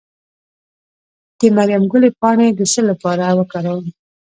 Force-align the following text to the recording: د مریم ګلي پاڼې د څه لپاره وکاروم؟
د 1.39 1.39
مریم 1.55 1.83
ګلي 1.91 2.09
پاڼې 2.19 2.47
د 2.53 2.61
څه 2.71 2.81
لپاره 2.89 3.23
وکاروم؟ 3.39 3.85